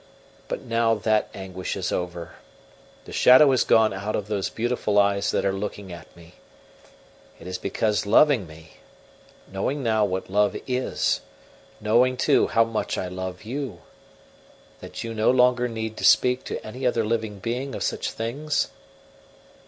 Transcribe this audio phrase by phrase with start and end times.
[0.47, 2.31] But now that anguish is over;
[3.05, 6.33] the shadow has gone out of those beautiful eyes that are looking at me.
[7.39, 8.77] It is because loving me,
[9.51, 11.21] knowing now what love is,
[11.79, 13.83] knowing, too, how much I love you,
[14.79, 18.69] that you no longer need to speak to any other living being of such things?